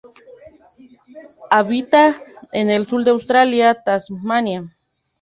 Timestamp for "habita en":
1.51-2.71